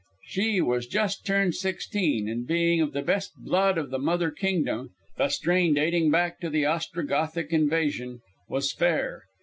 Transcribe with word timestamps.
She 0.25 0.61
was 0.61 0.87
just 0.87 1.27
turned 1.27 1.53
sixteen, 1.53 2.27
and 2.27 2.47
being 2.47 2.81
of 2.81 2.91
the 2.91 3.03
best 3.03 3.33
blood 3.37 3.77
of 3.77 3.91
the 3.91 3.99
mother 3.99 4.31
kingdom 4.31 4.95
(the 5.15 5.29
strain 5.29 5.75
dating 5.75 6.09
back 6.09 6.39
to 6.39 6.49
the 6.49 6.63
Ostrogothic 6.65 7.53
invasion), 7.53 8.21
was 8.49 8.71
fair. 8.73 9.25